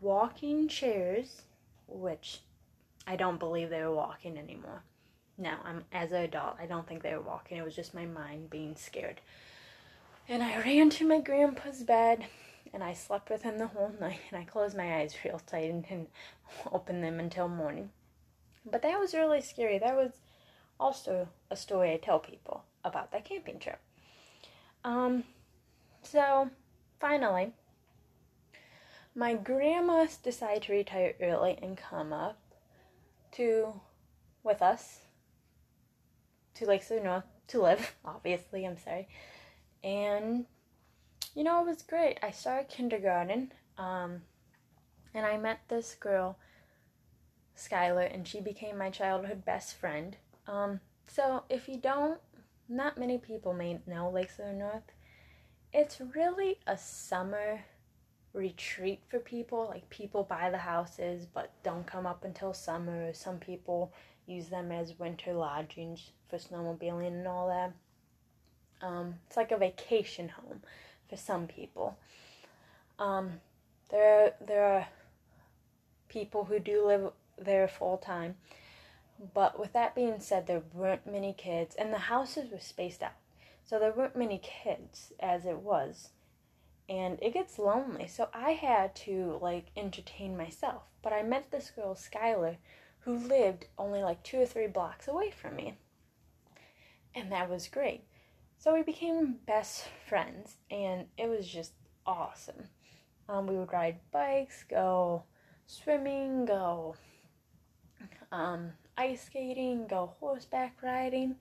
walking 0.00 0.68
chairs, 0.68 1.42
which 1.88 2.40
I 3.06 3.16
don't 3.16 3.38
believe 3.38 3.70
they 3.70 3.82
were 3.82 3.94
walking 3.94 4.38
anymore. 4.38 4.82
No, 5.40 5.54
I'm 5.64 5.84
as 5.90 6.12
an 6.12 6.22
adult, 6.22 6.56
I 6.60 6.66
don't 6.66 6.86
think 6.86 7.02
they 7.02 7.14
were 7.14 7.22
walking. 7.22 7.56
It 7.56 7.64
was 7.64 7.74
just 7.74 7.94
my 7.94 8.04
mind 8.04 8.50
being 8.50 8.76
scared. 8.76 9.22
And 10.28 10.42
I 10.42 10.60
ran 10.60 10.90
to 10.90 11.08
my 11.08 11.18
grandpa's 11.18 11.82
bed 11.82 12.26
and 12.74 12.84
I 12.84 12.92
slept 12.92 13.30
with 13.30 13.42
him 13.42 13.56
the 13.56 13.68
whole 13.68 13.90
night 13.98 14.20
and 14.30 14.38
I 14.38 14.44
closed 14.44 14.76
my 14.76 14.98
eyes 14.98 15.16
real 15.24 15.40
tight 15.46 15.70
and 15.70 15.82
didn't 15.82 16.10
open 16.72 17.00
them 17.00 17.18
until 17.18 17.48
morning. 17.48 17.88
But 18.70 18.82
that 18.82 19.00
was 19.00 19.14
really 19.14 19.40
scary. 19.40 19.78
That 19.78 19.96
was 19.96 20.12
also 20.78 21.26
a 21.50 21.56
story 21.56 21.94
I 21.94 21.96
tell 21.96 22.18
people 22.18 22.64
about 22.84 23.10
that 23.12 23.24
camping 23.24 23.58
trip. 23.58 23.80
Um, 24.84 25.24
so, 26.02 26.50
finally, 27.00 27.52
my 29.14 29.34
grandma 29.34 30.06
decided 30.22 30.64
to 30.64 30.72
retire 30.72 31.14
early 31.18 31.58
and 31.62 31.78
come 31.78 32.12
up 32.12 32.38
to 33.32 33.80
with 34.42 34.60
us 34.60 35.00
to 36.54 36.66
Lake 36.66 36.82
North 36.90 37.24
to 37.48 37.62
live. 37.62 37.94
Obviously, 38.04 38.64
I'm 38.64 38.78
sorry, 38.78 39.08
and 39.82 40.46
you 41.34 41.44
know 41.44 41.60
it 41.60 41.66
was 41.66 41.82
great. 41.82 42.18
I 42.22 42.30
started 42.30 42.68
kindergarten, 42.68 43.52
um, 43.78 44.22
and 45.14 45.26
I 45.26 45.36
met 45.36 45.60
this 45.68 45.94
girl, 45.94 46.38
Skylar, 47.56 48.12
and 48.12 48.26
she 48.26 48.40
became 48.40 48.78
my 48.78 48.90
childhood 48.90 49.44
best 49.44 49.76
friend. 49.76 50.16
Um, 50.46 50.80
so 51.06 51.44
if 51.48 51.68
you 51.68 51.76
don't, 51.76 52.20
not 52.68 52.98
many 52.98 53.18
people 53.18 53.52
may 53.52 53.80
know 53.86 54.10
Lake 54.10 54.30
North 54.38 54.92
it's 55.72 56.00
really 56.14 56.58
a 56.66 56.76
summer 56.76 57.60
retreat 58.32 59.00
for 59.08 59.18
people. 59.18 59.66
Like 59.68 59.88
people 59.90 60.24
buy 60.24 60.50
the 60.50 60.58
houses 60.58 61.26
but 61.26 61.52
don't 61.62 61.86
come 61.86 62.06
up 62.06 62.24
until 62.24 62.52
summer. 62.52 63.12
Some 63.12 63.38
people 63.38 63.92
use 64.26 64.48
them 64.48 64.70
as 64.72 64.98
winter 64.98 65.32
lodgings 65.32 66.10
for 66.28 66.38
snowmobiling 66.38 67.08
and 67.08 67.26
all 67.26 67.48
that. 67.48 67.72
Um, 68.86 69.14
it's 69.26 69.36
like 69.36 69.52
a 69.52 69.58
vacation 69.58 70.28
home 70.28 70.62
for 71.08 71.16
some 71.16 71.46
people. 71.46 71.98
Um, 72.98 73.40
there, 73.90 74.24
are, 74.24 74.32
there 74.46 74.64
are 74.64 74.88
people 76.08 76.44
who 76.44 76.58
do 76.58 76.86
live 76.86 77.12
there 77.38 77.68
full 77.68 77.98
time. 77.98 78.36
But 79.34 79.58
with 79.58 79.72
that 79.74 79.94
being 79.94 80.20
said, 80.20 80.46
there 80.46 80.62
weren't 80.72 81.06
many 81.06 81.34
kids, 81.34 81.74
and 81.74 81.92
the 81.92 81.98
houses 81.98 82.50
were 82.50 82.58
spaced 82.58 83.02
out. 83.02 83.12
So 83.64 83.78
there 83.78 83.92
weren't 83.92 84.16
many 84.16 84.38
kids 84.38 85.12
as 85.20 85.44
it 85.44 85.58
was. 85.58 86.10
And 86.88 87.18
it 87.22 87.34
gets 87.34 87.58
lonely. 87.58 88.08
So 88.08 88.28
I 88.34 88.52
had 88.52 88.96
to 88.96 89.38
like 89.40 89.66
entertain 89.76 90.36
myself. 90.36 90.82
But 91.02 91.12
I 91.12 91.22
met 91.22 91.50
this 91.50 91.70
girl, 91.70 91.94
Skylar, 91.94 92.56
who 93.00 93.16
lived 93.16 93.66
only 93.78 94.02
like 94.02 94.22
two 94.22 94.40
or 94.40 94.46
three 94.46 94.66
blocks 94.66 95.08
away 95.08 95.30
from 95.30 95.56
me. 95.56 95.78
And 97.14 97.32
that 97.32 97.50
was 97.50 97.68
great. 97.68 98.04
So 98.58 98.74
we 98.74 98.82
became 98.82 99.38
best 99.46 99.86
friends, 100.06 100.56
and 100.70 101.06
it 101.16 101.28
was 101.28 101.46
just 101.46 101.72
awesome. 102.06 102.64
Um, 103.28 103.46
we 103.46 103.56
would 103.56 103.72
ride 103.72 104.00
bikes, 104.12 104.64
go 104.68 105.22
swimming, 105.66 106.44
go 106.44 106.96
um, 108.32 108.72
ice 108.98 109.24
skating, 109.24 109.86
go 109.86 110.14
horseback 110.20 110.82
riding, 110.82 111.36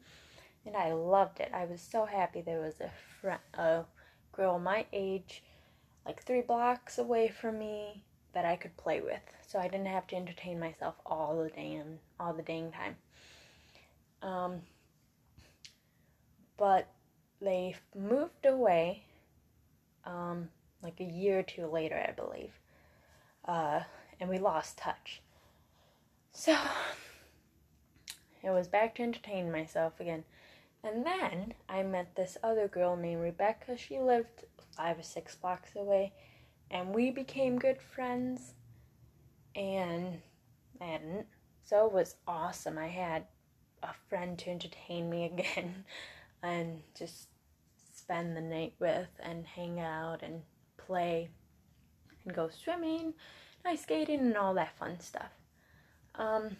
and 0.66 0.78
I 0.78 0.94
loved 0.94 1.40
it. 1.40 1.52
I 1.54 1.66
was 1.66 1.82
so 1.82 2.06
happy 2.06 2.42
there 2.42 2.62
was 2.62 2.80
a 2.80 2.92
a 3.54 3.84
girl 4.32 4.60
my 4.60 4.86
age, 4.94 5.44
like 6.06 6.24
three 6.24 6.42
blocks 6.42 6.98
away 6.98 7.28
from 7.28 7.60
me, 7.60 8.06
that 8.34 8.46
I 8.46 8.56
could 8.56 8.78
play 8.78 9.02
with, 9.02 9.20
so 9.50 9.58
I 9.58 9.68
didn't 9.68 9.88
have 9.88 10.06
to 10.08 10.16
entertain 10.16 10.60
myself 10.60 10.94
all 11.08 11.42
the 11.44 11.50
damn 11.50 11.98
all 12.20 12.34
the 12.34 12.44
dang 12.44 12.72
time. 12.72 12.96
Um, 14.22 14.62
but 16.56 16.88
they 17.42 17.76
moved 17.96 18.46
away, 18.46 19.04
um, 20.06 20.50
like 20.84 21.00
a 21.00 21.04
year 21.04 21.40
or 21.40 21.44
two 21.44 21.66
later, 21.66 21.96
I 21.96 22.12
believe, 22.12 22.52
uh, 23.46 23.82
and 24.20 24.30
we 24.30 24.38
lost 24.38 24.78
touch. 24.78 25.22
So 26.32 26.56
it 28.44 28.52
was 28.52 28.68
back 28.68 28.96
to 28.96 29.04
entertain 29.04 29.52
myself 29.52 30.00
again. 30.00 30.26
And 30.84 31.06
then 31.06 31.56
I 31.68 31.82
met 31.82 32.16
this 32.16 32.38
other 32.44 32.68
girl 32.68 32.96
named 32.96 33.22
Rebecca. 33.22 33.78
She 33.78 34.00
lived 34.00 34.46
five 34.78 35.00
or 35.00 35.04
six 35.04 35.36
blocks 35.36 35.76
away, 35.76 36.14
and 36.70 36.94
we 36.94 37.10
became 37.10 37.58
good 37.58 37.82
friends. 37.82 38.54
And 39.56 40.22
and 40.82 41.26
so 41.64 41.86
it 41.86 41.94
was 41.94 42.16
awesome. 42.28 42.78
I 42.78 42.88
had 42.88 43.26
a 43.84 43.94
friend 44.10 44.38
to 44.40 44.50
entertain 44.50 45.10
me 45.10 45.26
again, 45.34 45.86
and 46.42 46.82
just 46.98 47.28
spend 47.94 48.36
the 48.36 48.42
night 48.42 48.74
with, 48.80 49.10
and 49.20 49.46
hang 49.46 49.80
out 49.80 50.24
and 50.24 50.42
play, 50.78 51.30
and 52.26 52.34
go 52.34 52.50
swimming, 52.50 53.14
ice 53.66 53.84
skating, 53.84 54.20
and 54.20 54.38
all 54.38 54.54
that 54.54 54.78
fun 54.78 55.00
stuff. 55.00 55.32
Um, 56.16 56.58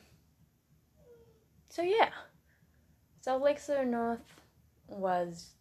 so 1.70 1.82
yeah, 1.82 2.10
so 3.22 3.38
Lake 3.38 3.60
North 3.86 4.42
was 4.88 5.52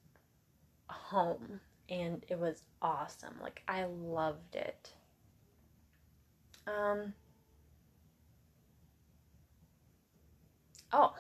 home 0.89 1.61
and 1.89 2.25
it 2.29 2.39
was 2.39 2.63
awesome. 2.81 3.35
Like 3.43 3.63
I 3.69 3.85
loved 3.85 4.55
it. 4.55 4.93
Um 6.69 7.15
Oh, 10.93 11.15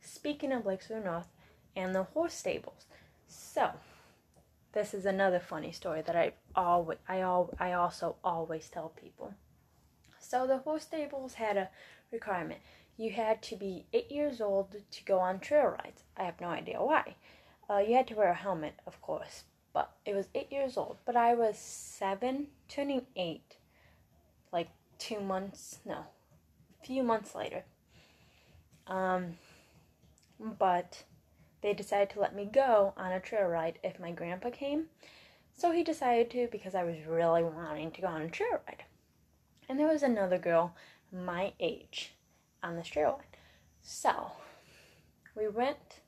speaking 0.00 0.52
of 0.52 0.66
Lakes 0.66 0.90
of 0.90 0.96
the 0.96 1.04
North 1.04 1.28
and 1.74 1.94
the 1.94 2.02
horse 2.02 2.34
stables. 2.34 2.84
So, 3.28 3.70
this 4.72 4.92
is 4.92 5.06
another 5.06 5.40
funny 5.40 5.72
story 5.72 6.02
that 6.02 6.16
I 6.16 6.32
always 6.54 6.98
I 7.08 7.22
all 7.22 7.54
I 7.58 7.72
also 7.72 8.16
always 8.22 8.68
tell 8.68 8.90
people. 8.90 9.34
So 10.18 10.46
the 10.46 10.58
horse 10.58 10.82
stables 10.82 11.34
had 11.34 11.56
a 11.56 11.70
requirement. 12.12 12.60
You 12.98 13.10
had 13.10 13.42
to 13.44 13.56
be 13.56 13.86
eight 13.92 14.10
years 14.10 14.40
old 14.40 14.76
to 14.90 15.04
go 15.04 15.18
on 15.18 15.38
trail 15.40 15.66
rides. 15.66 16.02
I 16.16 16.24
have 16.24 16.40
no 16.40 16.48
idea 16.48 16.82
why. 16.82 17.16
Uh, 17.70 17.78
you 17.78 17.94
had 17.96 18.06
to 18.08 18.14
wear 18.14 18.30
a 18.30 18.34
helmet, 18.34 18.74
of 18.86 19.00
course, 19.00 19.44
but 19.72 19.92
it 20.04 20.14
was 20.14 20.28
eight 20.34 20.52
years 20.52 20.76
old. 20.76 20.98
But 21.04 21.16
I 21.16 21.34
was 21.34 21.58
seven, 21.58 22.48
turning 22.68 23.06
eight, 23.16 23.56
like 24.52 24.68
two 24.98 25.20
months, 25.20 25.78
no, 25.84 26.04
a 26.82 26.86
few 26.86 27.02
months 27.02 27.34
later. 27.34 27.64
Um, 28.86 29.38
but 30.38 31.02
they 31.62 31.74
decided 31.74 32.10
to 32.10 32.20
let 32.20 32.34
me 32.34 32.44
go 32.44 32.92
on 32.96 33.12
a 33.12 33.20
trail 33.20 33.46
ride 33.46 33.78
if 33.82 33.98
my 33.98 34.12
grandpa 34.12 34.50
came. 34.50 34.86
So 35.56 35.72
he 35.72 35.82
decided 35.82 36.30
to 36.30 36.48
because 36.52 36.74
I 36.74 36.84
was 36.84 36.96
really 37.08 37.42
wanting 37.42 37.90
to 37.92 38.00
go 38.02 38.08
on 38.08 38.22
a 38.22 38.28
trail 38.28 38.60
ride. 38.66 38.84
And 39.68 39.78
there 39.78 39.88
was 39.88 40.02
another 40.02 40.38
girl 40.38 40.74
my 41.12 41.52
age 41.58 42.14
on 42.62 42.76
this 42.76 42.88
trail 42.88 43.18
ride. 43.18 43.38
So 43.82 44.32
we 45.34 45.48
went, 45.48 46.00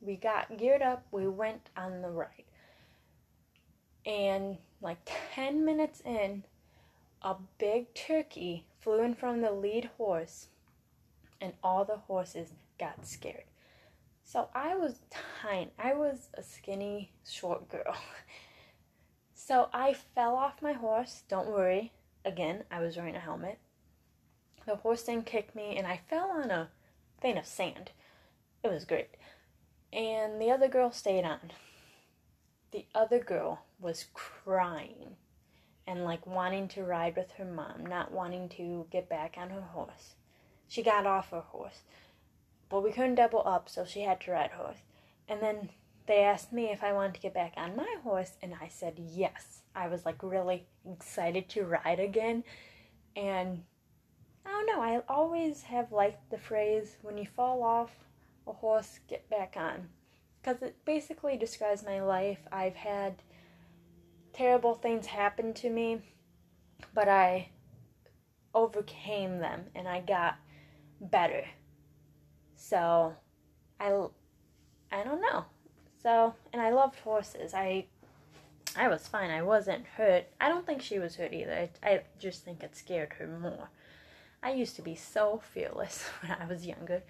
we 0.00 0.16
got 0.16 0.56
geared 0.56 0.82
up, 0.82 1.06
we 1.10 1.26
went 1.26 1.70
on 1.76 2.02
the 2.02 2.08
ride. 2.08 2.44
And 4.06 4.58
like 4.80 4.98
10 5.34 5.64
minutes 5.64 6.00
in, 6.04 6.44
a 7.22 7.36
big 7.58 7.94
turkey 7.94 8.64
flew 8.80 9.02
in 9.02 9.14
from 9.14 9.40
the 9.40 9.50
lead 9.50 9.90
horse, 9.96 10.48
and 11.40 11.52
all 11.62 11.84
the 11.84 11.96
horses 11.96 12.52
got 12.78 13.06
scared. 13.06 13.44
So 14.24 14.48
I 14.54 14.76
was 14.76 15.00
tiny. 15.42 15.70
I 15.78 15.94
was 15.94 16.28
a 16.34 16.42
skinny, 16.42 17.12
short 17.26 17.68
girl. 17.68 17.96
So 19.48 19.70
I 19.72 19.94
fell 19.94 20.34
off 20.34 20.60
my 20.60 20.74
horse. 20.74 21.22
Don't 21.26 21.48
worry. 21.48 21.92
Again, 22.22 22.64
I 22.70 22.80
was 22.80 22.98
wearing 22.98 23.16
a 23.16 23.20
helmet. 23.20 23.58
The 24.66 24.76
horse 24.76 25.04
didn't 25.04 25.24
kick 25.24 25.54
me, 25.54 25.74
and 25.78 25.86
I 25.86 26.00
fell 26.10 26.30
on 26.30 26.50
a 26.50 26.68
thing 27.22 27.38
of 27.38 27.46
sand. 27.46 27.92
It 28.62 28.68
was 28.68 28.84
great. 28.84 29.08
And 29.90 30.38
the 30.38 30.50
other 30.50 30.68
girl 30.68 30.90
stayed 30.90 31.24
on. 31.24 31.52
The 32.72 32.84
other 32.94 33.20
girl 33.20 33.64
was 33.80 34.04
crying 34.12 35.16
and 35.88 36.04
like 36.04 36.26
wanting 36.26 36.68
to 36.68 36.84
ride 36.84 37.16
with 37.16 37.32
her 37.32 37.46
mom, 37.46 37.86
not 37.86 38.12
wanting 38.12 38.48
to 38.50 38.86
get 38.92 39.08
back 39.08 39.36
on 39.38 39.48
her 39.48 39.62
horse. 39.72 40.14
She 40.68 40.82
got 40.82 41.06
off 41.06 41.30
her 41.30 41.40
horse, 41.40 41.80
but 42.68 42.84
we 42.84 42.92
couldn't 42.92 43.14
double 43.14 43.42
up, 43.46 43.70
so 43.70 43.86
she 43.86 44.02
had 44.02 44.20
to 44.20 44.32
ride 44.32 44.50
horse. 44.50 44.82
And 45.26 45.40
then 45.40 45.70
they 46.06 46.20
asked 46.20 46.52
me 46.52 46.66
if 46.66 46.84
I 46.84 46.92
wanted 46.92 47.14
to 47.14 47.20
get 47.20 47.32
back 47.32 47.54
on 47.56 47.74
my 47.74 47.96
horse, 48.04 48.32
and 48.42 48.52
I 48.60 48.68
said 48.68 48.98
yes. 48.98 49.62
I 49.74 49.88
was 49.88 50.04
like 50.04 50.22
really 50.22 50.66
excited 50.90 51.48
to 51.50 51.64
ride 51.64 52.00
again. 52.00 52.44
And 53.16 53.62
I 54.44 54.50
don't 54.50 54.66
know, 54.66 54.82
I 54.82 55.00
always 55.08 55.62
have 55.62 55.90
liked 55.90 56.30
the 56.30 56.38
phrase 56.38 56.96
when 57.00 57.16
you 57.16 57.26
fall 57.34 57.62
off 57.62 57.92
a 58.46 58.52
horse, 58.52 59.00
get 59.08 59.28
back 59.30 59.54
on. 59.56 59.88
Because 60.42 60.60
it 60.62 60.76
basically 60.84 61.38
describes 61.38 61.82
my 61.82 62.02
life. 62.02 62.40
I've 62.52 62.76
had 62.76 63.22
terrible 64.38 64.74
things 64.74 65.06
happened 65.06 65.56
to 65.56 65.68
me, 65.68 66.00
but 66.94 67.08
I 67.08 67.48
overcame 68.54 69.40
them 69.40 69.64
and 69.74 69.88
I 69.88 70.00
got 70.00 70.36
better. 71.00 71.44
So, 72.54 73.14
I 73.80 74.06
I 74.92 75.02
don't 75.02 75.20
know. 75.20 75.44
So, 76.02 76.34
and 76.52 76.62
I 76.62 76.70
loved 76.70 77.00
horses. 77.00 77.52
I 77.52 77.86
I 78.76 78.86
was 78.86 79.08
fine. 79.08 79.30
I 79.30 79.42
wasn't 79.42 79.84
hurt. 79.96 80.26
I 80.40 80.48
don't 80.48 80.64
think 80.64 80.82
she 80.82 81.00
was 81.00 81.16
hurt 81.16 81.32
either. 81.32 81.68
I, 81.82 81.88
I 81.88 82.02
just 82.20 82.44
think 82.44 82.62
it 82.62 82.76
scared 82.76 83.14
her 83.14 83.26
more. 83.26 83.70
I 84.40 84.52
used 84.52 84.76
to 84.76 84.82
be 84.82 84.94
so 84.94 85.42
fearless 85.52 86.04
when 86.22 86.30
I 86.40 86.46
was 86.46 86.64
younger. 86.64 87.02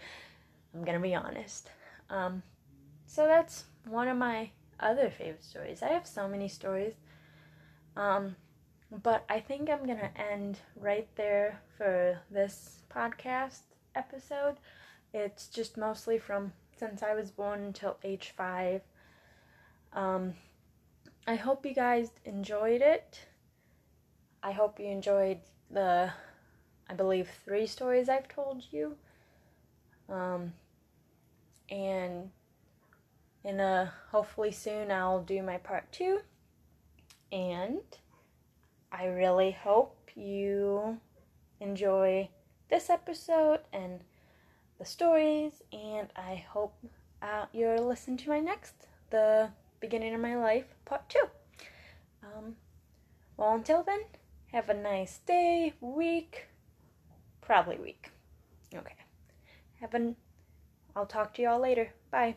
I'm 0.75 0.83
gonna 0.83 1.01
be 1.01 1.15
honest. 1.15 1.69
Um, 2.09 2.43
so 3.07 3.27
that's 3.27 3.65
one 3.85 4.09
of 4.09 4.17
my 4.17 4.51
other 4.81 5.11
favorite 5.11 5.45
stories. 5.45 5.83
I 5.83 5.89
have 5.89 6.07
so 6.07 6.27
many 6.27 6.49
stories. 6.49 6.95
Um, 7.99 8.37
but 9.03 9.25
I 9.29 9.41
think 9.41 9.69
I'm 9.69 9.85
gonna 9.85 10.11
end 10.17 10.61
right 10.77 11.09
there 11.17 11.61
for 11.77 12.21
this 12.31 12.83
podcast 12.95 13.63
episode. 13.95 14.57
It's 15.13 15.49
just 15.49 15.77
mostly 15.77 16.17
from 16.17 16.53
since 16.77 17.03
I 17.03 17.15
was 17.15 17.33
born 17.33 17.65
until 17.65 17.99
age 18.05 18.33
five. 18.37 18.83
Um, 19.93 20.35
I 21.27 21.35
hope 21.35 21.67
you 21.67 21.75
guys 21.75 22.13
enjoyed 22.25 22.83
it. 22.83 23.27
I 24.45 24.53
hope 24.53 24.79
you 24.79 24.87
enjoyed 24.87 25.41
the, 25.69 26.13
I 26.89 26.95
believe, 26.95 27.29
three 27.45 27.67
stories 27.67 28.09
I've 28.09 28.29
told 28.29 28.63
you. 28.71 28.97
Um, 30.09 30.53
and 31.69 32.31
in 33.45 33.59
a 33.59 33.93
hopefully 34.13 34.53
soon 34.53 34.93
I'll 34.93 35.21
do 35.21 35.43
my 35.43 35.59
part 35.59 35.91
two. 35.91 36.21
And 37.31 37.83
I 38.91 39.07
really 39.07 39.51
hope 39.51 40.11
you 40.15 40.99
enjoy 41.61 42.31
this 42.71 42.91
episode 42.91 43.61
and 43.73 44.01
the 44.79 44.85
stories, 44.85 45.63
and 45.73 46.09
I 46.17 46.45
hope 46.51 46.75
uh, 47.21 47.47
you'll 47.53 47.87
listen 47.87 48.17
to 48.19 48.29
my 48.29 48.41
next, 48.41 48.75
the 49.11 49.51
beginning 49.81 50.15
of 50.15 50.21
my 50.21 50.37
life, 50.37 50.67
part 50.85 51.09
two. 51.09 51.25
Um, 52.23 52.57
well, 53.37 53.55
until 53.55 53.83
then, 53.83 54.01
have 54.53 54.69
a 54.69 54.75
nice 54.75 55.19
day, 55.27 55.75
week, 55.81 56.49
probably 57.41 57.77
week. 57.77 58.11
Okay. 58.75 58.95
Have 59.81 59.95
an. 59.95 60.17
I'll 60.97 61.07
talk 61.07 61.35
to 61.35 61.43
y'all 61.43 61.61
later. 61.61 61.93
Bye. 62.11 62.37